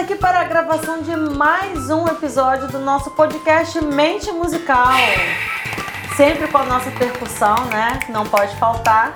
[0.00, 4.94] aqui para a gravação de mais um episódio do nosso podcast Mente Musical.
[6.16, 8.00] Sempre com a nossa percussão, né?
[8.08, 9.14] Não pode faltar.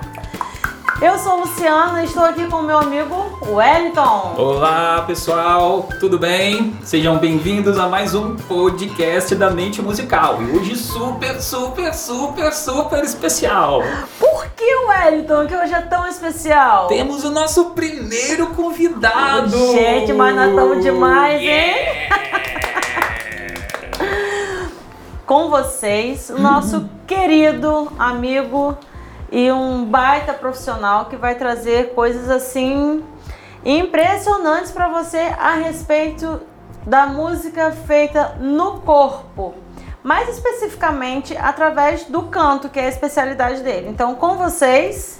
[1.01, 4.35] Eu sou Luciana e estou aqui com o meu amigo Wellington.
[4.37, 6.73] Olá pessoal, tudo bem?
[6.83, 10.41] Sejam bem-vindos a mais um podcast da Mente Musical.
[10.41, 13.83] E hoje super, super, super, super especial.
[14.17, 16.87] Por que Wellington, que hoje é tão especial?
[16.87, 19.49] Temos o nosso primeiro convidado.
[19.73, 21.75] Gente, mas nós estamos demais, hein?
[25.25, 28.77] com vocês, o nosso querido amigo
[29.31, 33.03] e um baita profissional que vai trazer coisas assim
[33.63, 36.41] impressionantes para você a respeito
[36.85, 39.55] da música feita no corpo,
[40.03, 43.89] mais especificamente através do canto, que é a especialidade dele.
[43.89, 45.19] Então, com vocês,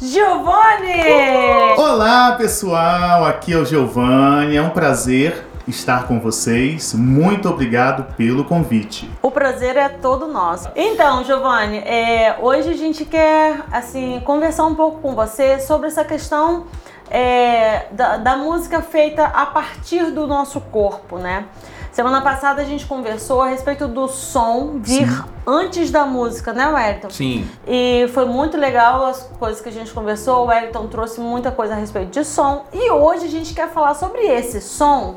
[0.00, 1.76] Giovanni!
[1.76, 3.24] Olá, pessoal!
[3.24, 4.56] Aqui é o Giovanni.
[4.56, 6.94] É um prazer estar com vocês.
[6.94, 9.10] Muito obrigado pelo convite.
[9.22, 10.68] O prazer é todo nosso.
[10.74, 16.04] Então, Giovanni, é, hoje a gente quer assim conversar um pouco com você sobre essa
[16.04, 16.66] questão
[17.10, 21.46] é, da, da música feita a partir do nosso corpo, né?
[21.92, 25.24] Semana passada a gente conversou a respeito do som vir Sim.
[25.46, 27.10] antes da música, né, Wellington?
[27.10, 27.46] Sim.
[27.66, 30.44] E foi muito legal as coisas que a gente conversou.
[30.44, 32.64] O Wellington trouxe muita coisa a respeito de som.
[32.72, 35.16] E hoje a gente quer falar sobre esse som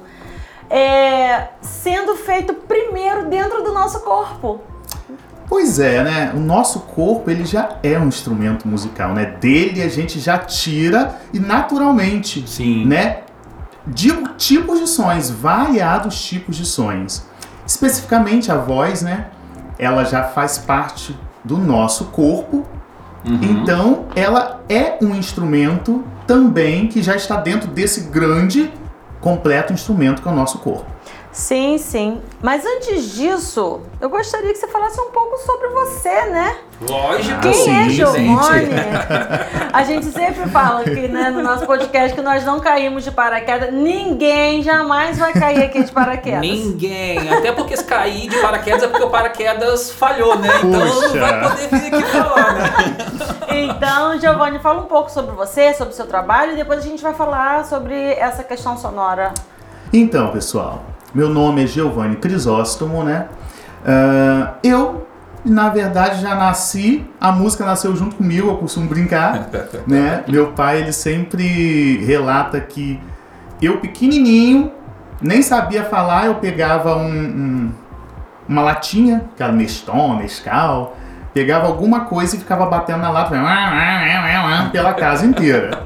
[0.69, 4.61] é, sendo feito primeiro dentro do nosso corpo.
[5.47, 6.33] Pois é, né?
[6.35, 9.25] O nosso corpo ele já é um instrumento musical, né?
[9.25, 12.85] Dele a gente já tira e naturalmente, Sim.
[12.85, 13.19] né?
[13.85, 17.27] Digo tipos de sons, variados tipos de sons.
[17.65, 19.27] Especificamente a voz, né?
[19.77, 22.65] Ela já faz parte do nosso corpo.
[23.23, 23.39] Uhum.
[23.43, 28.71] Então, ela é um instrumento também que já está dentro desse grande
[29.25, 30.85] completo instrumento que é o nosso corpo.
[31.35, 32.21] Sim, sim.
[32.41, 36.55] Mas antes disso, eu gostaria que você falasse um pouco sobre você, né?
[36.79, 37.41] Lógico.
[37.41, 38.69] Quem sim, é Giovanni?
[39.73, 43.73] A gente sempre fala que né, no nosso podcast que nós não caímos de paraquedas.
[43.73, 46.39] Ninguém jamais vai cair aqui de paraquedas.
[46.39, 47.29] Ninguém.
[47.29, 50.47] Até porque se cair de paraquedas é porque o paraquedas falhou, né?
[50.63, 51.07] Então Puxa.
[51.09, 52.69] não vai poder vir aqui falar, né?
[53.49, 57.03] Então, Giovanni, fala um pouco sobre você, sobre o seu trabalho e depois a gente
[57.03, 59.33] vai falar sobre essa questão sonora.
[59.91, 60.81] Então, pessoal,
[61.15, 63.27] meu nome é Giovanni Crisóstomo, né?
[63.85, 65.07] Uh, eu,
[65.45, 69.49] na verdade, já nasci, a música nasceu junto comigo, eu costumo brincar,
[69.87, 70.25] né?
[70.27, 72.99] Meu pai, ele sempre relata que
[73.61, 74.73] eu pequenininho,
[75.21, 77.71] nem sabia falar, eu pegava um, um,
[78.49, 80.97] uma latinha, aquela Neston, Nescau,
[81.33, 83.35] pegava alguma coisa e ficava batendo na lata
[84.71, 85.85] pela casa inteira.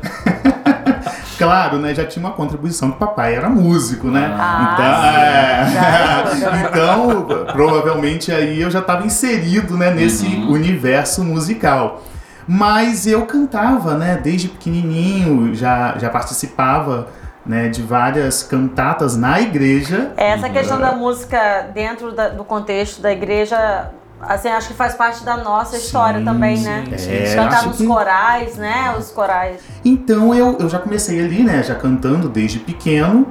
[1.40, 4.36] Claro, né, já tinha uma contribuição que o papai era músico, né?
[4.38, 6.68] Ah, então, é...
[6.68, 10.52] então, provavelmente aí eu já estava inserido, né, nesse uhum.
[10.52, 12.04] universo musical.
[12.46, 17.08] Mas eu cantava, né, desde pequenininho, já, já participava
[17.46, 20.12] né, de várias cantatas na igreja.
[20.18, 25.24] Essa questão da música dentro da, do contexto da igreja assim, acho que faz parte
[25.24, 26.86] da nossa sim, história também, né?
[26.98, 27.86] Sim, é, Cantar nos que...
[27.86, 28.96] corais, né?
[28.98, 29.62] Os corais.
[29.84, 31.64] Então eu, eu já comecei ali, né?
[31.64, 33.28] Já cantando desde pequeno,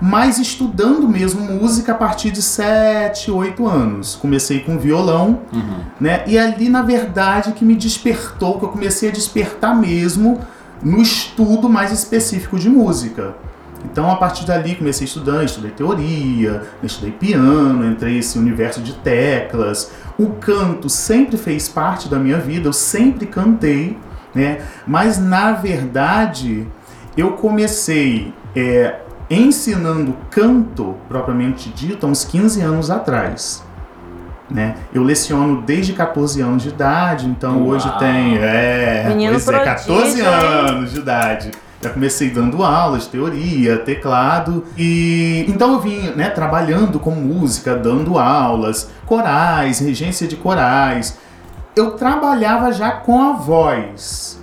[0.00, 4.16] mas estudando mesmo música a partir de 7, 8 anos.
[4.16, 5.80] Comecei com violão, uhum.
[6.00, 6.24] né?
[6.26, 10.40] E ali, na verdade, que me despertou, que eu comecei a despertar mesmo
[10.82, 13.34] no estudo mais específico de música.
[13.84, 19.90] Então, a partir dali, comecei estudando, estudei teoria, estudei piano, entrei nesse universo de teclas.
[20.18, 23.98] O canto sempre fez parte da minha vida, eu sempre cantei,
[24.34, 24.60] né?
[24.86, 26.66] Mas, na verdade,
[27.16, 28.96] eu comecei é,
[29.28, 33.64] ensinando canto, propriamente dito, há uns 15 anos atrás.
[34.50, 34.74] Né?
[34.92, 37.68] Eu leciono desde 14 anos de idade, então Uau.
[37.68, 41.50] hoje tem é, Menino pois é, 14 anos de idade.
[41.80, 48.18] Já comecei dando aulas, teoria, teclado e então eu vim, né, trabalhando com música, dando
[48.18, 51.18] aulas, corais, regência de corais.
[51.74, 54.38] Eu trabalhava já com a voz,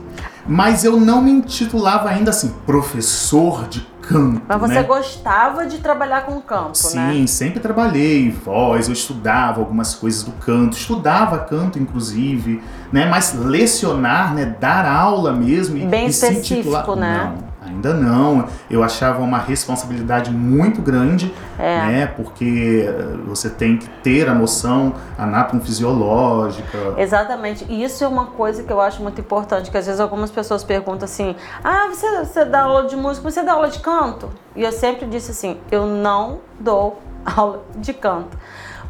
[0.47, 4.41] mas eu não me intitulava ainda assim professor de canto.
[4.47, 4.83] Mas você né?
[4.83, 7.13] gostava de trabalhar com canto, Sim, né?
[7.13, 12.61] Sim, sempre trabalhei voz, eu estudava algumas coisas do canto, estudava canto inclusive,
[12.91, 13.05] né?
[13.05, 17.33] Mas lecionar, né, dar aula mesmo Bem e específico, se intitular, né?
[17.41, 17.46] Não,
[17.77, 18.47] Ainda não.
[18.69, 21.77] Eu achava uma responsabilidade muito grande, É.
[21.85, 22.07] né?
[22.07, 26.95] Porque eh, você tem que ter a noção anatomofisiológica.
[26.97, 27.65] Exatamente.
[27.69, 30.63] E isso é uma coisa que eu acho muito importante, que às vezes algumas pessoas
[30.63, 34.63] perguntam assim: "Ah, você, você dá aula de música, você dá aula de canto?" E
[34.63, 38.37] eu sempre disse assim: "Eu não dou aula de canto."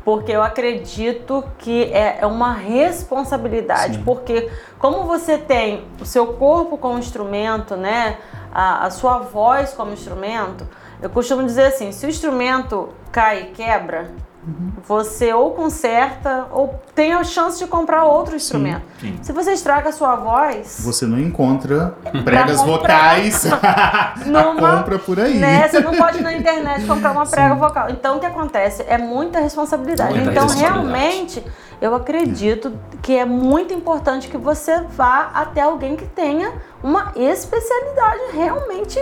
[0.05, 4.03] Porque eu acredito que é é uma responsabilidade, Sim.
[4.03, 4.49] porque
[4.79, 8.15] como você tem o seu corpo como instrumento, né,
[8.57, 10.67] a, a sua voz como instrumento,
[10.99, 14.09] eu costumo dizer assim, se o instrumento cai e quebra,
[14.87, 18.81] você ou conserta ou tem a chance de comprar outro instrumento.
[18.99, 19.19] sim.
[19.21, 21.93] Se você estraga a sua voz, Você não encontra
[22.23, 23.43] pregas vocais
[24.25, 25.37] Numa- a compra por aí.
[25.37, 27.89] né, você não pode ir na internet comprar uma prega vocal.
[27.89, 28.85] Então o que acontece?
[28.87, 30.13] É muita responsabilidade.
[30.13, 30.79] Muita então responsabilidade.
[30.81, 31.43] realmente
[31.79, 36.53] eu acredito que é muito importante que você vá até alguém que tenha
[36.83, 38.99] uma especialidade realmente.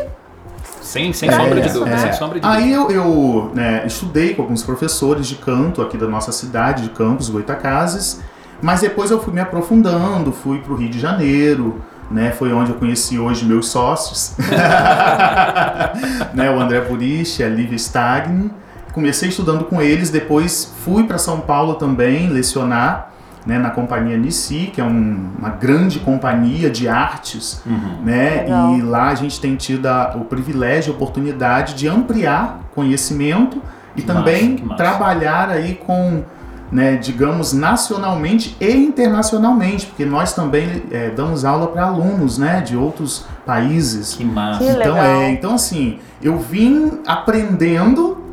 [0.81, 1.97] Sem, sem sombra de dúvida, né?
[1.97, 2.93] sem sombra de É, Aí dúvida.
[2.99, 7.29] eu, eu, né, estudei com alguns professores de canto aqui da nossa cidade, de Campos,
[7.29, 8.21] Goitacazes,
[8.61, 11.81] mas depois eu fui me aprofundando, fui para o Rio de Janeiro,
[12.11, 14.35] né, foi onde eu conheci hoje meus sócios,
[16.33, 18.51] né, o André Burich, a Lívia Stagni.
[18.95, 23.11] Comecei estudando com eles, depois fui para São Paulo também lecionar,
[23.45, 28.01] né, na companhia Nissi, que é um- uma grande companhia de artes, Uhum.
[28.05, 28.43] né?
[28.43, 28.73] Legal.
[28.77, 33.61] E lá a gente tem tido a- o privilégio, a oportunidade de ampliar conhecimento
[33.97, 36.23] e Que também massa, trabalhar aí com,
[36.71, 42.75] né, digamos, nacionalmente e internacionalmente, porque nós também é, damos aula para alunos, né, de
[42.77, 44.15] outros países.
[44.15, 44.59] Que massa.
[44.59, 45.05] Que Então, legal.
[45.05, 48.24] é, então assim, eu vim aprendendo,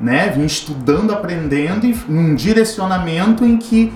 [0.00, 0.28] né?
[0.28, 3.92] Vim estudando, aprendendo e num direcionamento em que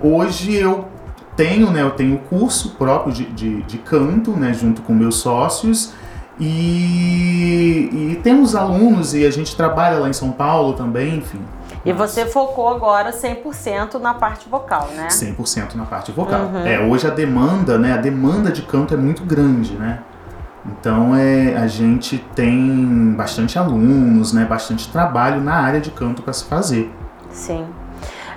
[0.00, 0.88] hoje eu
[1.36, 1.82] tenho, né?
[1.82, 4.52] Eu tenho curso próprio de, de, de canto, né?
[4.52, 5.92] Junto com meus sócios.
[6.38, 11.40] E, e temos alunos e a gente trabalha lá em São Paulo também, enfim.
[11.84, 15.08] E você focou agora 100% na parte vocal, né?
[15.08, 16.46] 100% na parte vocal.
[16.46, 16.66] Uhum.
[16.66, 20.00] É, hoje a demanda, né, a demanda de canto é muito grande, né?
[20.66, 26.32] Então é, a gente tem bastante alunos, né, bastante trabalho na área de canto para
[26.32, 26.90] se fazer.
[27.30, 27.66] Sim.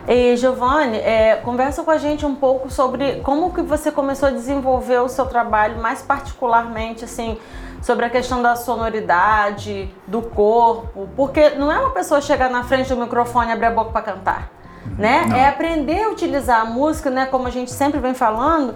[0.07, 4.31] E Giovanni, é, conversa com a gente um pouco sobre como que você começou a
[4.31, 7.37] desenvolver o seu trabalho, mais particularmente assim,
[7.81, 12.87] sobre a questão da sonoridade, do corpo, porque não é uma pessoa chegar na frente
[12.89, 14.49] do microfone e abrir a boca para cantar,
[14.97, 15.25] né?
[15.27, 15.35] Não.
[15.35, 18.75] É aprender a utilizar a música, né, como a gente sempre vem falando,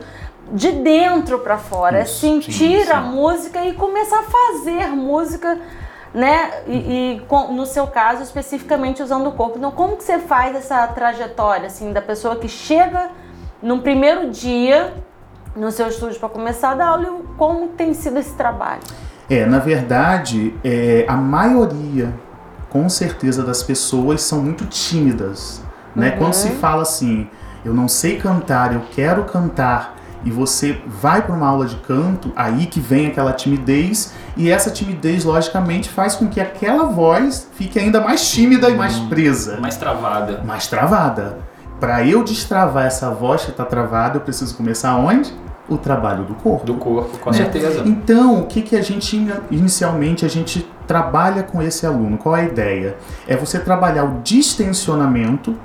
[0.51, 5.57] de dentro para fora, Isso, é sentir sim, a música e começar a fazer música
[6.13, 6.63] né?
[6.67, 6.73] E,
[7.15, 9.57] e com- no seu caso, especificamente usando o corpo.
[9.57, 13.09] Então, como que você faz essa trajetória, assim, da pessoa que chega
[13.61, 14.93] num primeiro dia
[15.55, 18.81] no seu estúdio para começar a dar aula e como tem sido esse trabalho?
[19.29, 22.13] É, na verdade, é, a maioria,
[22.69, 25.61] com certeza, das pessoas são muito tímidas.
[25.95, 26.11] Né?
[26.11, 26.17] Uhum.
[26.17, 27.29] Quando se fala assim,
[27.63, 29.95] eu não sei cantar, eu quero cantar,
[30.25, 34.69] e você vai para uma aula de canto, aí que vem aquela timidez, e essa
[34.69, 39.77] timidez, logicamente, faz com que aquela voz fique ainda mais tímida e mais presa Mais
[39.77, 40.41] travada.
[40.45, 41.37] mais travada.
[41.79, 45.33] Para eu destravar essa voz que está travada, eu preciso começar onde?
[45.67, 46.65] O trabalho do corpo.
[46.65, 47.37] Do corpo, com né?
[47.37, 47.81] certeza.
[47.85, 52.17] Então, o que, que a gente in- inicialmente a gente trabalha com esse aluno?
[52.17, 52.97] Qual é a ideia?
[53.25, 55.55] É você trabalhar o distensionamento,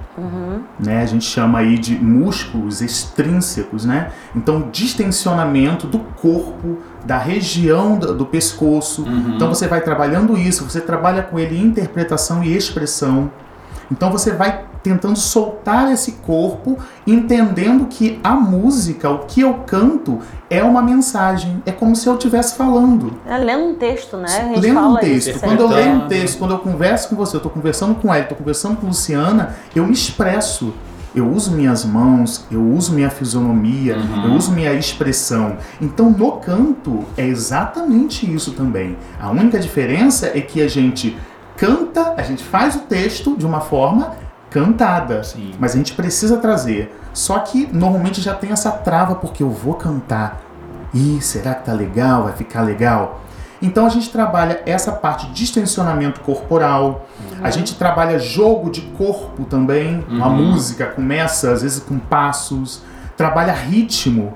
[0.78, 1.02] né?
[1.02, 4.12] A gente chama aí de músculos extrínsecos, né?
[4.36, 9.02] Então, distensionamento do corpo, da região do, do pescoço.
[9.02, 9.32] Uhum.
[9.34, 13.28] Então, você vai trabalhando isso, você trabalha com ele interpretação e expressão.
[13.90, 20.20] Então você vai tentando soltar esse corpo, entendendo que a música, o que eu canto,
[20.48, 21.60] é uma mensagem.
[21.66, 23.12] É como se eu estivesse falando.
[23.26, 24.28] É lendo um texto, né?
[24.28, 25.30] A gente Lendo um texto.
[25.30, 25.40] isso.
[25.40, 28.22] Quando eu leio um texto, quando eu converso com você, eu estou conversando com ela,
[28.22, 30.72] estou conversando com Luciana, eu me expresso.
[31.14, 34.26] Eu uso minhas mãos, eu uso minha fisionomia, Uhum.
[34.26, 35.56] eu uso minha expressão.
[35.80, 38.96] Então no canto é exatamente isso também.
[39.18, 41.16] A única diferença é que a gente
[41.56, 44.12] canta, a gente faz o texto de uma forma
[44.50, 45.22] cantada.
[45.24, 45.52] Sim.
[45.58, 46.94] Mas a gente precisa trazer.
[47.12, 50.40] Só que normalmente já tem essa trava porque eu vou cantar.
[50.94, 52.24] Ih, será que tá legal?
[52.24, 53.20] Vai ficar legal?
[53.60, 57.06] Então a gente trabalha essa parte de distensionamento corporal.
[57.42, 60.04] A gente trabalha jogo de corpo também.
[60.20, 60.36] A Uhum.
[60.52, 62.82] música começa às vezes com passos.
[63.16, 64.34] Trabalha ritmo.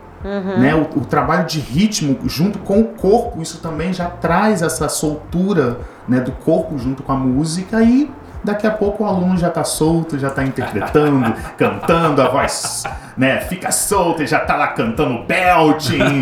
[0.59, 0.75] Né?
[0.75, 5.79] O, o trabalho de ritmo junto com o corpo, isso também já traz essa soltura
[6.07, 8.11] né, do corpo junto com a música e
[8.43, 12.85] Daqui a pouco o aluno já está solto, já está interpretando, cantando, a voz
[13.17, 16.21] né, fica solta e já está lá cantando belting,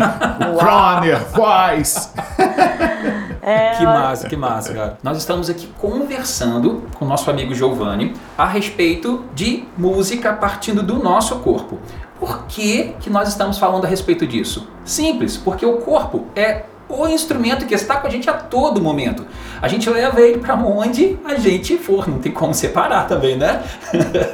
[0.51, 2.13] o croner, voz.
[3.41, 4.97] É, que massa, que massa, cara.
[5.01, 11.01] Nós estamos aqui conversando com o nosso amigo Giovanni a respeito de música partindo do
[11.01, 11.79] nosso corpo.
[12.19, 14.67] Por que, que nós estamos falando a respeito disso?
[14.83, 19.25] Simples, porque o corpo é o instrumento que está com a gente a todo momento.
[19.61, 23.61] A gente leva ele para onde a gente for, não tem como separar também, né?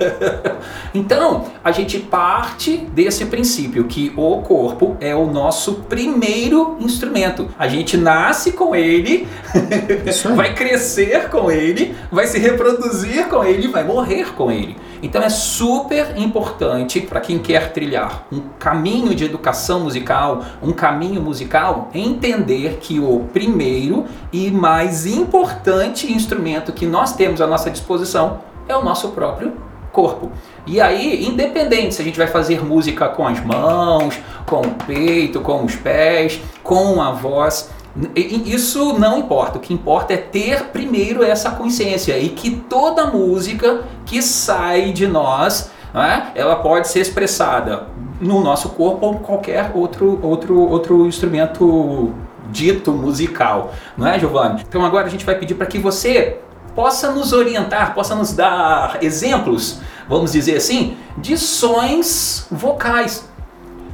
[0.93, 7.49] então, a gente parte desse princípio que o corpo é o nosso primeiro instrumento.
[7.59, 9.27] A gente nasce com ele,
[10.35, 14.77] vai crescer com ele, vai se reproduzir com ele, vai morrer com ele.
[15.01, 21.21] Então é super importante para quem quer trilhar um caminho de educação musical, um caminho
[21.21, 22.44] musical, entender
[22.81, 28.83] que o primeiro e mais importante instrumento que nós temos à nossa disposição é o
[28.83, 29.53] nosso próprio
[29.91, 30.31] corpo.
[30.67, 35.39] E aí, independente se a gente vai fazer música com as mãos, com o peito,
[35.39, 37.69] com os pés, com a voz,
[38.15, 39.57] isso não importa.
[39.57, 45.07] O que importa é ter primeiro essa consciência e que toda música que sai de
[45.07, 47.87] nós, né, ela pode ser expressada
[48.19, 52.13] no nosso corpo ou qualquer outro, outro, outro instrumento
[52.51, 54.63] dito musical, não é, Giovanni?
[54.67, 56.39] Então agora a gente vai pedir para que você
[56.75, 63.27] possa nos orientar, possa nos dar exemplos, vamos dizer assim, de sons vocais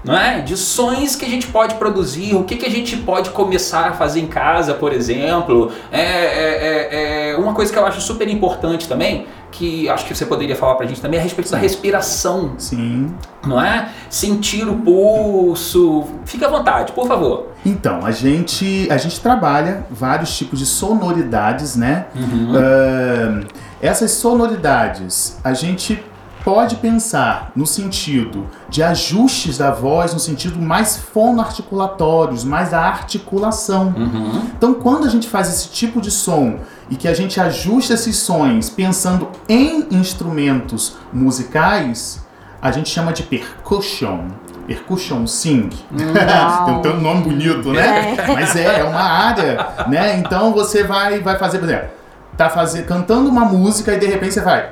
[0.03, 0.41] não é?
[0.41, 3.93] De sons que a gente pode produzir, o que, que a gente pode começar a
[3.93, 5.71] fazer em casa, por exemplo.
[5.91, 10.15] É, é, é, é uma coisa que eu acho super importante também, que acho que
[10.15, 12.53] você poderia falar pra gente também, é a respeito da respiração.
[12.57, 13.13] Sim.
[13.45, 13.89] Não é?
[14.09, 16.05] Sentir o pulso.
[16.25, 17.47] Fique à vontade, por favor.
[17.65, 22.07] Então, a gente, a gente trabalha vários tipos de sonoridades, né?
[22.15, 22.53] Uhum.
[22.53, 23.47] Uh,
[23.81, 26.01] essas sonoridades, a gente
[26.43, 33.93] pode pensar no sentido de ajustes da voz, no sentido mais fonoarticulatórios, mais da articulação.
[33.95, 34.41] Uhum.
[34.57, 38.17] Então, quando a gente faz esse tipo de som e que a gente ajusta esses
[38.17, 42.25] sons pensando em instrumentos musicais,
[42.61, 44.27] a gente chama de percussion.
[44.67, 45.69] Percussion sing.
[46.83, 48.15] Tem um nome bonito, né?
[48.17, 48.33] É.
[48.33, 50.17] Mas é, é uma área, né?
[50.17, 51.89] Então você vai, vai fazer, por exemplo,
[52.37, 54.69] tá fazer, cantando uma música e de repente você vai.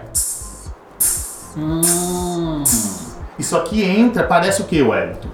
[1.60, 2.64] Hum.
[3.38, 5.30] Isso aqui entra, parece o que, Wellington?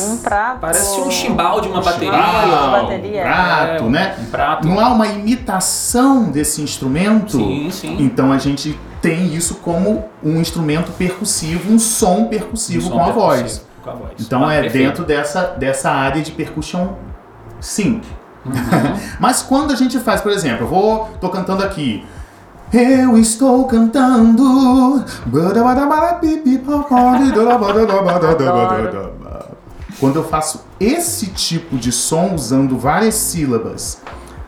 [0.00, 0.60] Um prato.
[0.60, 2.12] Parece um chimbal de uma um bateria.
[2.12, 3.20] Chimbal, bateria.
[3.20, 4.16] Um prato, é, né?
[4.18, 4.66] Um prato.
[4.68, 7.36] Não há uma imitação desse instrumento?
[7.36, 7.96] Sim, sim.
[8.00, 13.00] Então a gente tem isso como um instrumento percussivo, um som percussivo Um som com,
[13.00, 13.66] a percussivo, voz.
[13.82, 14.12] com a voz.
[14.18, 14.86] Então Ah, é perfeito.
[14.86, 16.94] dentro dessa, dessa área de percussion
[17.60, 18.00] sim.
[18.46, 18.52] Uhum.
[19.20, 22.04] Mas quando a gente faz, por exemplo, eu vou, tô cantando aqui.
[22.76, 25.04] Eu estou cantando.
[30.00, 34.02] Quando eu faço esse tipo de som usando várias sílabas,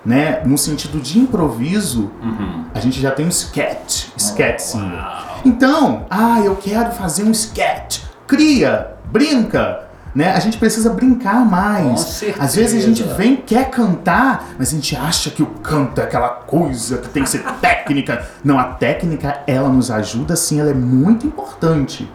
[0.05, 2.65] né, no sentido de improviso, Uhum.
[2.75, 5.05] a gente já tem um sketch, sketch singer.
[5.45, 8.01] Então, ah, eu quero fazer um sketch.
[8.27, 9.86] Cria, brinca,
[10.17, 10.33] né?
[10.33, 11.87] A gente precisa brincar mais.
[11.87, 12.43] Com certeza.
[12.43, 16.05] Às vezes a gente vem quer cantar, mas a gente acha que o canto é
[16.05, 18.27] aquela coisa que tem que ser técnica.
[18.43, 22.11] Não, a técnica ela nos ajuda sim, ela é muito importante.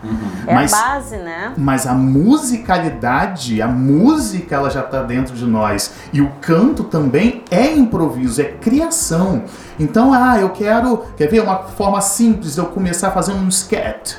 [0.48, 1.54] É Mas a base, né?
[1.56, 5.94] mas a musicalidade, a música, ela já está dentro de nós.
[6.12, 9.44] E o canto também é improviso, é criação.
[9.80, 11.06] Então, ah, eu quero.
[11.16, 14.16] Quer ver uma forma simples de eu começar a fazer um sketch?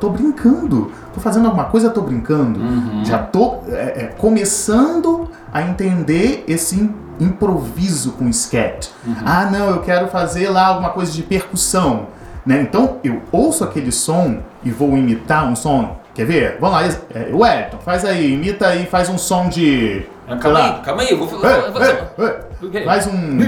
[0.00, 0.90] Tô brincando.
[1.14, 2.60] Tô fazendo alguma coisa, tô brincando.
[2.60, 3.04] Uhum.
[3.04, 3.72] Já tô é,
[4.04, 8.88] é, começando a entender esse im- improviso com sketch.
[9.24, 12.06] Ah, não, eu quero fazer lá alguma coisa de percussão.
[12.44, 12.62] Né?
[12.62, 15.96] Então eu ouço aquele som e vou imitar um som.
[16.20, 16.58] Quer ver?
[16.60, 20.04] Vamos lá, é, Wellington, faz aí, imita aí, faz um som de.
[20.28, 20.64] sei Calma lá.
[20.76, 22.84] aí, calma aí, eu vou fazer.
[22.84, 23.38] Faz um.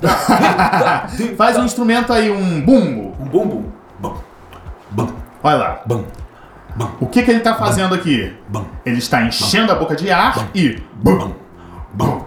[1.36, 3.16] Faz um instrumento aí, um bumbo.
[3.20, 3.64] Um bumbum.
[3.98, 4.14] Bum,
[4.92, 5.08] bum,
[5.42, 5.80] Olha lá.
[5.84, 6.04] bum,
[6.76, 8.32] bum, O que, que ele está fazendo aqui?
[8.46, 11.34] bum, Ele está enchendo a boca de ar e bum,
[11.92, 12.22] bum,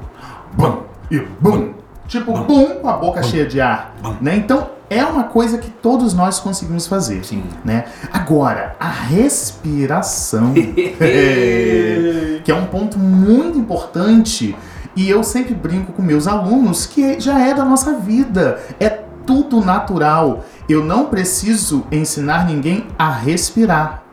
[0.58, 1.74] bum e bum.
[2.08, 3.94] Tipo bum com a boca cheia de ar.
[4.22, 4.38] Né?
[4.38, 7.24] Então é uma coisa que todos nós conseguimos fazer.
[7.26, 7.44] Sim.
[7.64, 7.86] Né?
[8.12, 14.56] Agora, a respiração, que é um ponto muito importante.
[14.96, 18.60] E eu sempre brinco com meus alunos que já é da nossa vida.
[18.80, 20.46] É tudo natural.
[20.68, 24.07] Eu não preciso ensinar ninguém a respirar.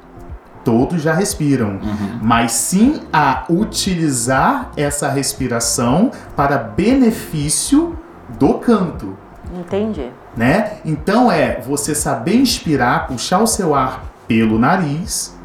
[0.64, 2.18] Todos já respiram, uhum.
[2.22, 7.96] mas sim a utilizar essa respiração para benefício
[8.38, 9.16] do canto.
[9.54, 10.10] Entendi.
[10.36, 10.78] Né?
[10.84, 15.36] Então é você saber inspirar, puxar o seu ar pelo nariz,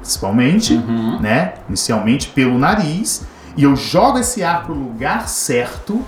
[0.00, 1.18] principalmente, uhum.
[1.20, 1.54] né?
[1.68, 3.26] Inicialmente pelo nariz,
[3.56, 6.02] e eu jogo esse ar para o lugar certo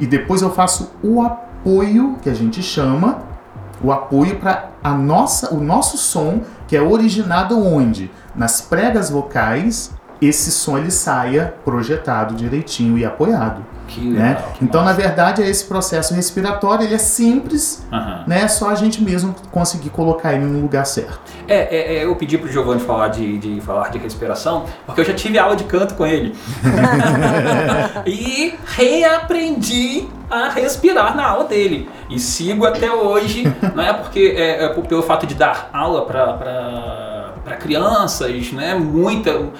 [0.00, 3.22] e depois eu faço o apoio que a gente chama,
[3.82, 8.10] o apoio para a nossa, o nosso som que é originado onde?
[8.34, 13.64] Nas pregas vocais esse som ele saia projetado direitinho e apoiado.
[14.00, 14.42] Né?
[14.60, 18.24] então, na verdade, é esse processo respiratório ele é simples, uhum.
[18.26, 18.42] né?
[18.42, 21.20] É só a gente mesmo conseguir colocar ele no lugar certo.
[21.46, 25.04] É, é, é eu pedi pro Giovanni falar de, de falar de respiração, porque eu
[25.04, 26.34] já tive aula de canto com ele.
[28.06, 31.88] e reaprendi a respirar na aula dele.
[32.08, 33.44] E sigo até hoje,
[33.74, 38.74] não é porque é, é pelo fato de dar aula para crianças, né?
[38.74, 39.50] Muita,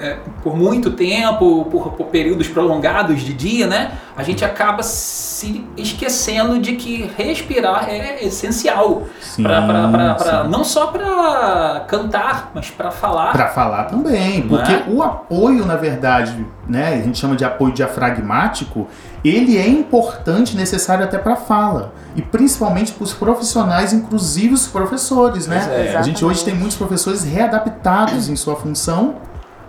[0.00, 3.92] é, por muito tempo, por, por, períodos prolongados de dia, né?
[4.16, 9.04] A gente acaba se esquecendo de que respirar é essencial
[9.42, 13.32] para não só para cantar, mas para falar.
[13.32, 14.84] Para falar também, porque é?
[14.88, 16.94] o apoio, na verdade, né?
[16.94, 18.88] A gente chama de apoio diafragmático
[19.24, 21.92] ele é importante, necessário até para fala.
[22.14, 25.90] E principalmente para os profissionais, inclusive os professores, né?
[25.92, 25.96] É.
[25.96, 29.16] A gente hoje tem muitos professores readaptados em sua função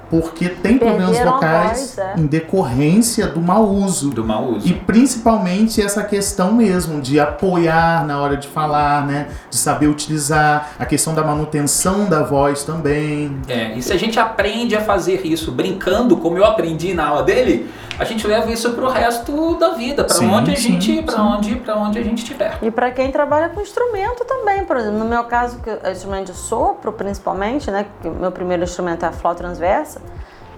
[0.09, 2.13] porque tem problemas vocais voz, é.
[2.17, 4.09] em decorrência do mau uso.
[4.09, 4.67] Do mau uso.
[4.67, 9.27] E principalmente essa questão mesmo de apoiar na hora de falar, né?
[9.49, 13.37] De saber utilizar, a questão da manutenção da voz também.
[13.47, 17.23] É, e se a gente aprende a fazer isso brincando, como eu aprendi na aula
[17.23, 21.55] dele, a gente leva isso pro resto da vida, para onde a gente, para onde,
[21.55, 22.57] para onde a gente estiver.
[22.61, 26.31] E para quem trabalha com instrumento também, por exemplo, no meu caso, que é instrumento
[26.31, 30.01] de sopro, principalmente, né, que meu primeiro instrumento é a flauta transversa,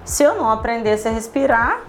[0.04, 1.82] se eu não aprendesse a respirar,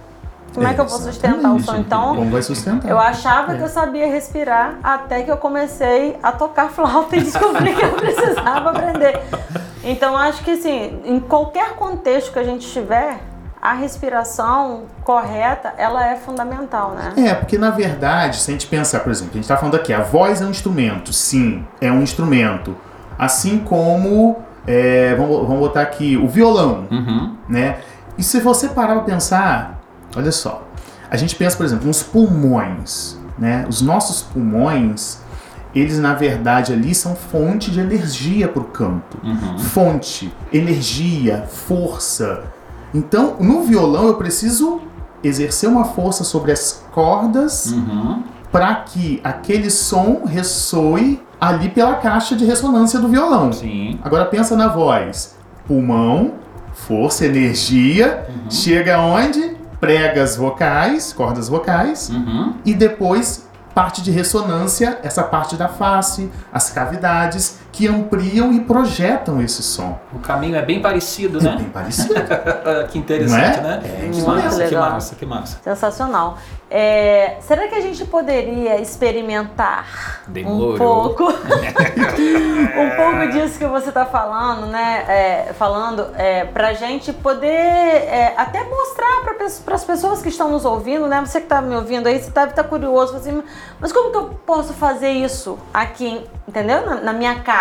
[0.54, 1.76] como é, é que eu vou sustentar o som?
[1.76, 2.90] Então, Como vai sustentar?
[2.90, 3.56] eu achava é.
[3.56, 7.92] que eu sabia respirar até que eu comecei a tocar flauta e descobri que eu
[7.94, 9.20] precisava aprender.
[9.84, 13.20] Então, acho que assim, em qualquer contexto que a gente estiver,
[13.60, 17.12] a respiração correta, ela é fundamental, né?
[17.16, 19.92] É, porque na verdade, se a gente pensar, por exemplo, a gente está falando aqui,
[19.92, 22.74] a voz é um instrumento, sim, é um instrumento.
[23.18, 27.36] Assim como, é, vamos, vamos botar aqui, o violão, uhum.
[27.46, 27.80] né?
[28.16, 29.80] E se você parar para pensar,
[30.16, 30.66] olha só,
[31.10, 33.66] a gente pensa, por exemplo, nos pulmões, né?
[33.68, 35.18] Os nossos pulmões,
[35.74, 39.18] eles na verdade ali são fonte de energia para o canto.
[39.22, 39.58] Uhum.
[39.58, 42.44] Fonte, energia, força,
[42.94, 44.80] então, no violão eu preciso
[45.22, 48.22] exercer uma força sobre as cordas uhum.
[48.50, 53.52] para que aquele som ressoe ali pela caixa de ressonância do violão.
[53.52, 53.98] Sim.
[54.02, 55.36] Agora pensa na voz.
[55.66, 56.34] Pulmão,
[56.72, 58.50] força, energia, uhum.
[58.50, 59.56] chega onde?
[59.78, 62.54] Pregas vocais, cordas vocais, uhum.
[62.66, 69.40] e depois parte de ressonância, essa parte da face, as cavidades que ampliam e projetam
[69.40, 69.98] esse som.
[70.12, 71.52] O caminho é bem parecido, né?
[71.52, 72.14] É bem parecido.
[72.90, 73.62] que interessante, é?
[73.62, 73.80] né?
[73.84, 75.58] É, que massa, que massa, que massa.
[75.62, 76.38] Sensacional.
[76.72, 80.74] É, será que a gente poderia experimentar Demorou.
[80.74, 85.04] um pouco, um pouco disso que você está falando, né?
[85.08, 90.50] É, falando é, para a gente poder é, até mostrar para as pessoas que estão
[90.50, 91.20] nos ouvindo, né?
[91.20, 93.42] Você que está me ouvindo aí, você deve estar tá curioso, assim,
[93.80, 96.86] mas como que eu posso fazer isso aqui, entendeu?
[96.86, 97.59] Na, na minha casa.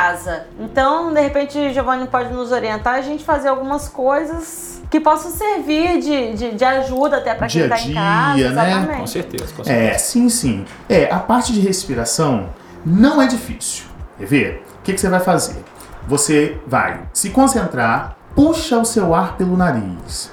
[0.60, 6.00] Então, de repente, Giovanni pode nos orientar a gente fazer algumas coisas que possam servir
[6.00, 8.38] de, de, de ajuda até para quem está em casa.
[8.38, 8.48] Né?
[8.48, 9.00] Exatamente.
[9.00, 9.94] Com certeza, com certeza.
[9.94, 10.66] É, sim, sim.
[10.88, 12.50] É, a parte de respiração
[12.86, 13.86] não é difícil.
[14.18, 14.64] Quer ver?
[14.80, 15.64] O que, que você vai fazer?
[16.08, 20.32] Você vai se concentrar, puxa o seu ar pelo nariz.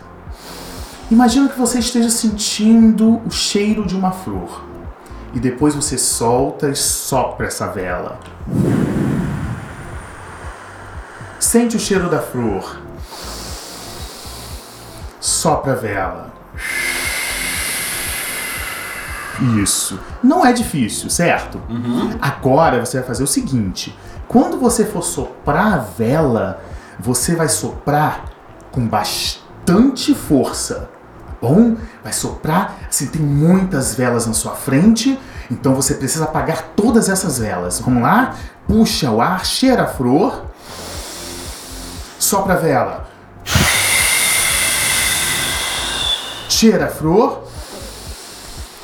[1.10, 4.64] Imagina que você esteja sentindo o cheiro de uma flor.
[5.34, 8.18] E depois você solta e sopra essa vela.
[11.46, 12.76] Sente o cheiro da flor
[15.20, 16.34] sopra a vela.
[19.62, 20.00] Isso.
[20.24, 21.62] Não é difícil, certo?
[21.68, 22.18] Uhum.
[22.20, 26.60] Agora você vai fazer o seguinte: quando você for soprar a vela,
[26.98, 28.24] você vai soprar
[28.72, 30.90] com bastante força.
[31.40, 35.16] Bom, vai soprar, assim, tem muitas velas na sua frente,
[35.48, 37.78] então você precisa apagar todas essas velas.
[37.78, 38.34] Vamos lá?
[38.66, 40.45] Puxa o ar, cheira a flor,
[42.18, 43.16] sopra a vela.
[46.56, 47.44] cheira a flor,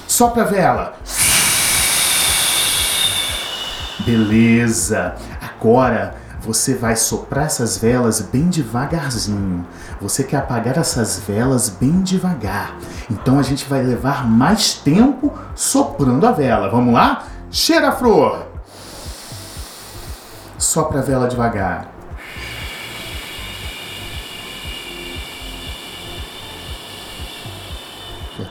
[0.06, 0.94] sopra a vela.
[4.00, 5.14] Beleza.
[5.40, 9.66] Agora você vai soprar essas velas bem devagarzinho.
[10.02, 12.76] Você quer apagar essas velas bem devagar.
[13.10, 16.68] Então a gente vai levar mais tempo soprando a vela.
[16.68, 17.26] Vamos lá?
[17.50, 18.48] Cheira a flor.
[20.58, 21.91] Sopra a vela devagar.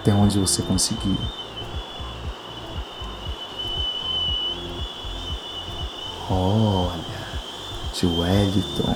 [0.02, 1.16] Até onde você conseguir.
[6.28, 6.92] Olha,
[7.94, 8.96] tio Wellington.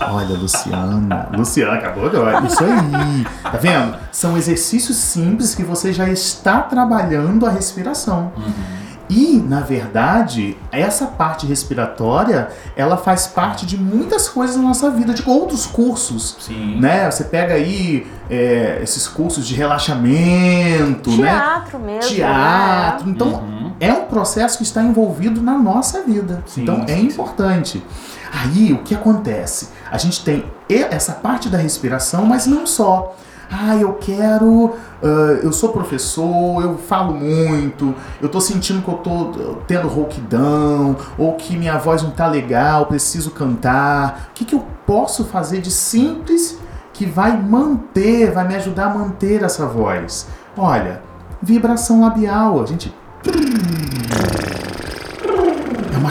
[0.00, 1.28] Olha, Luciana.
[1.36, 2.46] Luciana, acabou agora.
[2.46, 3.24] Isso aí.
[3.42, 3.98] Tá vendo?
[4.10, 8.32] São exercícios simples que você já está trabalhando a respiração.
[8.34, 8.77] Uhum.
[9.08, 15.14] E, na verdade, essa parte respiratória, ela faz parte de muitas coisas na nossa vida,
[15.14, 16.36] de outros cursos.
[16.40, 16.78] Sim.
[16.78, 17.10] Né?
[17.10, 21.94] Você pega aí é, esses cursos de relaxamento, Teatro né?
[21.94, 22.14] mesmo.
[22.14, 23.06] Teatro.
[23.06, 23.12] Né?
[23.12, 23.72] Então, uhum.
[23.80, 26.42] é um processo que está envolvido na nossa vida.
[26.46, 27.82] Sim, então, é sim, importante.
[28.30, 29.70] Aí, o que acontece?
[29.90, 33.16] A gente tem essa parte da respiração, mas não só.
[33.50, 34.66] Ah, eu quero.
[35.02, 40.96] Uh, eu sou professor, eu falo muito, eu tô sentindo que eu tô tendo rouquidão,
[41.16, 44.28] ou que minha voz não tá legal, preciso cantar.
[44.30, 46.58] O que, que eu posso fazer de simples
[46.92, 50.28] que vai manter, vai me ajudar a manter essa voz?
[50.56, 51.00] Olha,
[51.40, 52.60] vibração labial.
[52.60, 52.92] A gente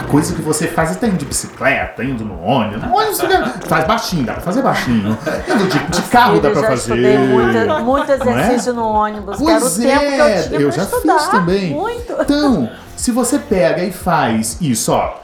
[0.08, 2.82] coisa que você faz até indo de bicicleta, indo no ônibus.
[2.82, 3.20] No ônibus
[3.66, 5.16] faz baixinho, dá pra fazer baixinho.
[5.48, 7.18] Indo de, de carro dá pra fazer.
[7.18, 8.72] Muito, muito exercício é?
[8.72, 9.36] no ônibus.
[9.38, 11.18] Pois Quero é, tempo que eu, eu já estudar.
[11.18, 11.74] fiz também.
[11.74, 12.12] Muito.
[12.20, 15.14] Então, se você pega e faz isso, ó.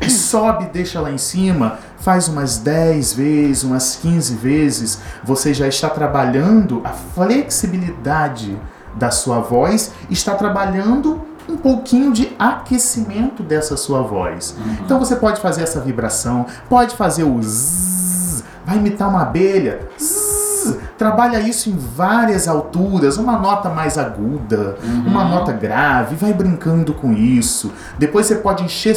[0.00, 5.68] E sobe, deixa lá em cima, faz umas 10 vezes, umas 15 vezes, você já
[5.68, 8.58] está trabalhando a flexibilidade
[8.94, 14.54] da sua voz, está trabalhando um pouquinho de aquecimento dessa sua voz.
[14.58, 14.76] Uhum.
[14.84, 20.76] Então você pode fazer essa vibração, pode fazer o zzz, vai imitar uma abelha, zzz,
[20.98, 25.04] trabalha isso em várias alturas, uma nota mais aguda, uhum.
[25.06, 27.72] uma nota grave, vai brincando com isso.
[27.98, 28.96] Depois você pode encher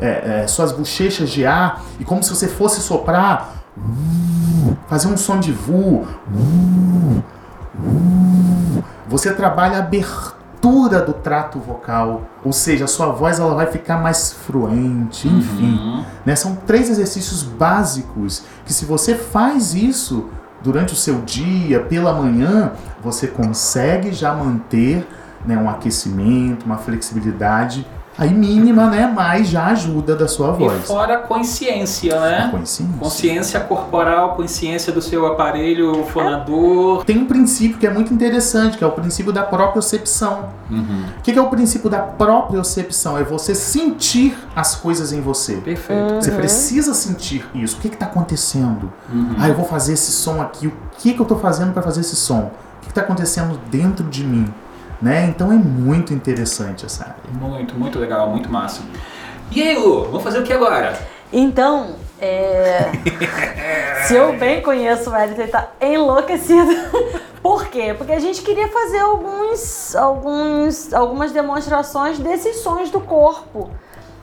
[0.00, 3.56] é, é, suas bochechas de ar e como se você fosse soprar,
[4.88, 6.06] fazer um som de vu.
[9.08, 13.96] Você trabalha abertura estrutura do trato vocal, ou seja, a sua voz ela vai ficar
[13.96, 15.72] mais fluente, enfim.
[15.72, 16.04] Uhum.
[16.24, 16.36] Né?
[16.36, 20.28] São três exercícios básicos que se você faz isso
[20.62, 25.06] durante o seu dia, pela manhã, você consegue já manter
[25.46, 27.86] né, um aquecimento, uma flexibilidade
[28.18, 29.10] aí mínima, né?
[29.14, 30.84] Mas já ajuda da sua voz.
[30.84, 32.44] E fora a consciência, né?
[32.44, 32.98] A consciência.
[32.98, 37.04] Consciência corporal, consciência do seu aparelho fonador.
[37.04, 40.50] Tem um princípio que é muito interessante, que é o princípio da propriocepção.
[40.70, 41.04] Uhum.
[41.18, 43.16] O que é o princípio da propriocepção?
[43.16, 45.56] É você sentir as coisas em você.
[45.56, 46.16] Perfeito.
[46.16, 47.78] Você precisa sentir isso.
[47.78, 48.92] O que está acontecendo?
[49.12, 49.36] Uhum.
[49.38, 50.66] Ah, eu vou fazer esse som aqui.
[50.66, 52.50] O que, que eu estou fazendo para fazer esse som?
[52.78, 54.52] O que está acontecendo dentro de mim?
[55.00, 55.26] Né?
[55.28, 57.16] Então é muito interessante essa área.
[57.32, 58.82] Muito, muito legal, muito massa.
[59.50, 60.98] E aí, Lu, vamos fazer o que agora?
[61.32, 62.90] Então, é...
[64.06, 66.70] se eu bem conheço o Wellington, ele tá enlouquecido.
[67.42, 67.94] Por quê?
[67.96, 73.70] Porque a gente queria fazer alguns, alguns, algumas demonstrações desses sons do corpo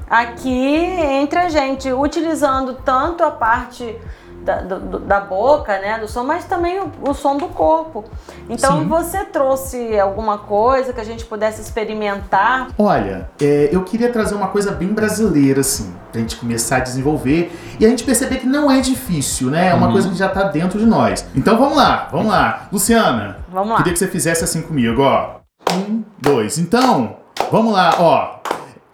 [0.09, 3.99] aqui entre a gente, utilizando tanto a parte
[4.47, 8.05] da, do, da boca, né, do som, mas também o, o som do corpo.
[8.49, 8.87] Então Sim.
[8.87, 12.69] você trouxe alguma coisa que a gente pudesse experimentar?
[12.77, 17.51] Olha, é, eu queria trazer uma coisa bem brasileira, assim, pra gente começar a desenvolver
[17.77, 19.67] e a gente perceber que não é difícil, né?
[19.67, 19.91] É uma uhum.
[19.91, 21.27] coisa que já tá dentro de nós.
[21.35, 22.67] Então vamos lá, vamos lá.
[22.71, 23.77] Luciana, vamos lá.
[23.77, 25.41] queria que você fizesse assim comigo, ó.
[25.73, 26.57] Um, dois.
[26.57, 27.17] Então,
[27.51, 28.39] vamos lá, ó.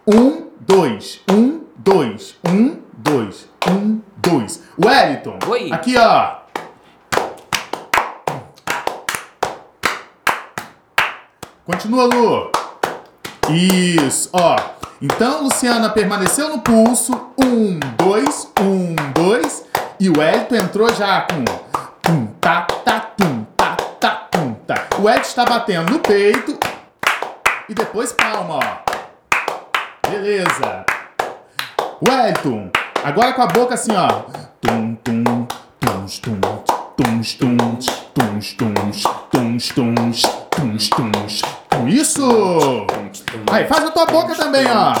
[0.06, 1.20] Um, dois.
[1.30, 2.36] Um, dois.
[2.44, 3.48] Um, dois.
[3.68, 4.62] Um, dois.
[4.82, 5.38] Wellington.
[5.46, 5.70] Oi.
[5.70, 6.38] Aqui, ó.
[11.64, 12.50] Continua, Lu.
[13.50, 14.56] Isso, ó.
[15.00, 17.12] Então, Luciana permaneceu no pulso.
[17.38, 19.64] Um, dois, um, dois.
[20.00, 21.44] E o Wellington entrou já com
[22.02, 24.86] tum, tá, tá, tum, tá, tá, tum, tá.
[24.98, 26.58] O Wellington está batendo no peito.
[27.68, 30.10] E depois palma, ó.
[30.10, 30.84] Beleza.
[32.06, 32.70] Wellington,
[33.04, 34.08] Agora com a boca assim, ó.
[34.62, 35.46] Tum, tum, tum,
[41.86, 42.86] Isso!
[43.52, 44.94] Aí, faz a tua boca também, ó.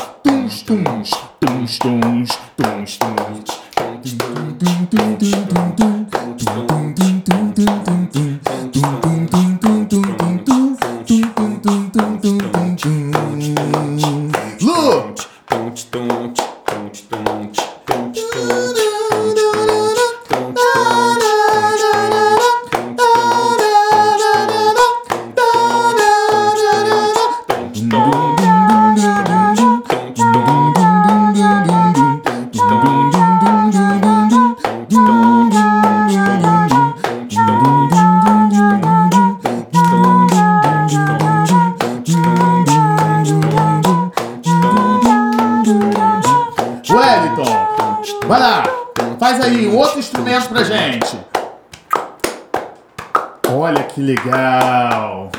[53.56, 55.30] Olha que legal.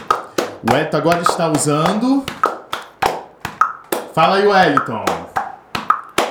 [0.63, 2.23] O Wellington agora está usando.
[4.13, 5.03] Fala aí, Wellington.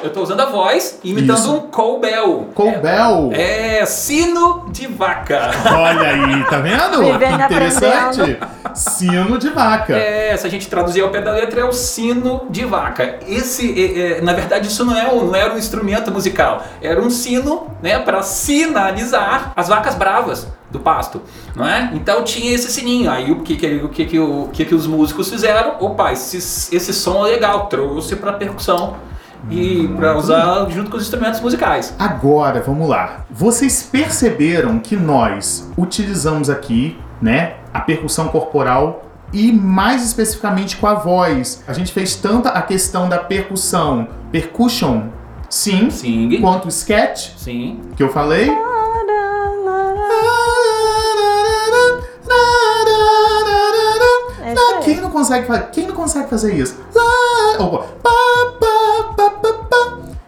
[0.05, 1.55] Eu tô usando a voz, imitando Isso.
[1.55, 2.51] um cowbell.
[2.55, 3.31] Cowbell.
[3.33, 5.51] É, sino de vaca.
[5.75, 6.99] Olha aí, tá vendo?
[7.11, 8.39] Vivendo Interessante.
[8.75, 9.97] Sino de vaca.
[9.97, 13.19] É, se a gente traduzir ao pé da letra, é o sino de vaca.
[13.27, 17.01] Esse, é, é, na verdade, isso não, é um, não era um instrumento musical, era
[17.01, 21.23] um sino, né, para sinalizar as vacas bravas do pasto,
[21.57, 21.91] não é?
[21.95, 23.11] Então tinha esse sininho.
[23.11, 25.77] Aí o que que, o que, que, o que, que os músicos fizeram?
[25.81, 26.37] Opa, esse,
[26.77, 28.97] esse som é legal, trouxe para percussão
[29.51, 31.95] e para usar junto com os instrumentos musicais.
[31.99, 33.25] Agora, vamos lá.
[33.31, 39.03] Vocês perceberam que nós utilizamos aqui, né, a percussão corporal
[39.33, 41.63] e mais especificamente com a voz.
[41.67, 45.09] A gente fez tanto a questão da percussão, percussion,
[45.51, 47.81] sim, Sim, quanto o sketch, sim.
[47.97, 48.51] que eu falei.
[54.43, 54.55] É.
[54.83, 55.63] Quem não consegue fazer?
[55.71, 56.77] Quem não consegue fazer isso?
[56.95, 57.87] Lá-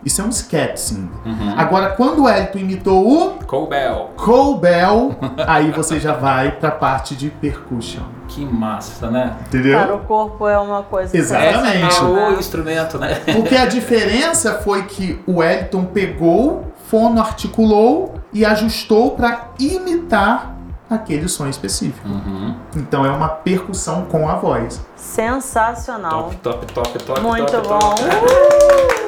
[0.06, 1.10] Isso é um sketch, sim.
[1.56, 4.12] Agora, quando o Elton imitou o Cowbell.
[4.16, 5.16] cowbell,
[5.48, 8.04] aí você já vai pra parte de percussion.
[8.28, 9.36] Que massa, né?
[9.48, 9.76] Entendeu?
[9.76, 11.98] Cara, o corpo é uma coisa Exatamente.
[11.98, 13.16] É o instrumento, né?
[13.34, 20.54] Porque a diferença foi que o Wellington pegou, fono articulou e ajustou pra imitar
[20.88, 22.08] aquele som específico.
[22.08, 22.54] Uhum.
[22.76, 24.80] Então é uma percussão com a voz.
[24.94, 26.30] Sensacional.
[26.42, 27.20] Top, top, top, top.
[27.20, 27.78] Muito top, bom.
[27.78, 28.96] top.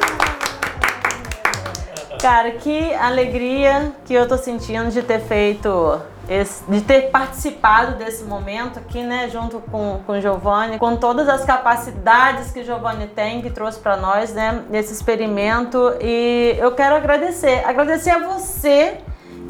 [2.20, 6.00] Cara, que alegria que eu tô sentindo de ter feito.
[6.31, 11.26] esse- de ter participado desse momento aqui, né, junto com, com o Giovanni, com todas
[11.26, 15.78] as capacidades que o Giovanni tem, que trouxe para nós, né, nesse experimento.
[16.02, 18.98] E eu quero agradecer, agradecer a você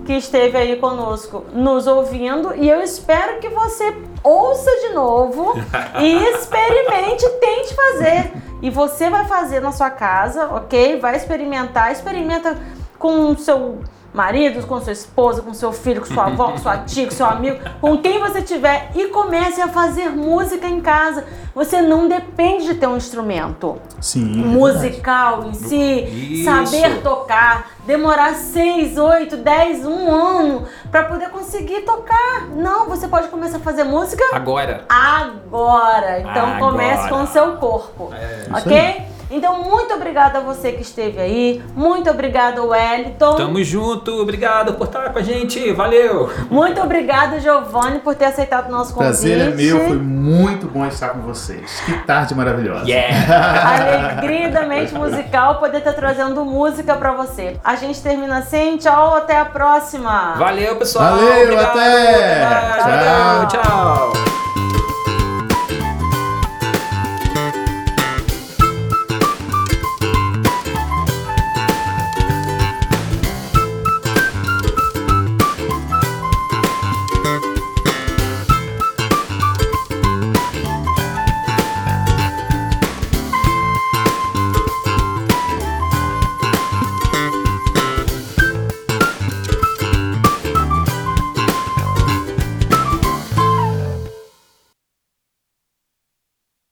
[0.07, 5.55] que esteve aí conosco nos ouvindo e eu espero que você ouça de novo
[6.01, 8.33] e experimente, tente fazer.
[8.61, 10.99] E você vai fazer na sua casa, ok?
[10.99, 12.57] Vai experimentar, experimenta
[12.99, 13.81] com o seu
[14.19, 17.25] marido, com sua esposa, com seu filho, com sua avó, com sua tia, com seu
[17.25, 21.25] amigo, com quem você tiver e comece a fazer música em casa.
[21.55, 24.43] Você não depende de ter um instrumento Sim.
[24.43, 26.03] é musical em si,
[26.41, 26.45] Isso.
[26.45, 32.49] saber tocar, demorar 6, 8, 10, um ano para poder conseguir tocar.
[32.57, 34.85] Não, você pode começar a fazer música Agora.
[34.89, 36.21] agora.
[36.21, 36.59] Então Agora.
[36.59, 38.11] comece com o seu corpo.
[38.53, 39.18] ok?
[39.31, 41.63] Então, muito obrigada a você que esteve aí.
[41.75, 43.37] Muito obrigada, Wellington.
[43.37, 46.31] Tamo junto, obrigado por estar com a gente, valeu!
[46.51, 49.09] Muito obrigada, Giovanni, por ter aceitado o nosso convite.
[49.11, 51.81] prazer é meu, foi muito bom estar com vocês.
[51.85, 52.89] Que tarde maravilhosa.
[52.89, 54.15] Yeah!
[54.19, 57.57] Alegria da mente musical poder estar trazendo música pra você.
[57.63, 58.77] A gente termina assim.
[58.79, 60.35] Tchau, até a próxima.
[60.37, 61.17] Valeu, pessoal!
[61.17, 62.45] Valeu, obrigado, até!
[62.45, 62.91] mais, Tchau.
[62.91, 64.38] valeu, tchau!